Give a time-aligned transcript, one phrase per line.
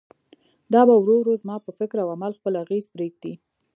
[0.73, 3.33] دا به ورو ورو زما پر فکر او عمل خپل اغېز پرېږدي.